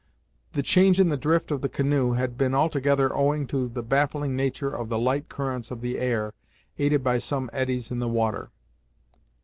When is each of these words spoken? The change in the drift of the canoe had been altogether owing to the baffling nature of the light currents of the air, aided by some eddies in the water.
The 0.53 0.63
change 0.63 0.99
in 0.99 1.09
the 1.09 1.15
drift 1.15 1.51
of 1.51 1.61
the 1.61 1.69
canoe 1.69 2.13
had 2.13 2.35
been 2.35 2.55
altogether 2.55 3.15
owing 3.15 3.45
to 3.45 3.69
the 3.69 3.83
baffling 3.83 4.35
nature 4.35 4.75
of 4.75 4.89
the 4.89 4.97
light 4.97 5.29
currents 5.29 5.69
of 5.69 5.81
the 5.81 5.99
air, 5.99 6.33
aided 6.79 7.03
by 7.03 7.19
some 7.19 7.51
eddies 7.53 7.91
in 7.91 7.99
the 7.99 8.07
water. 8.09 8.49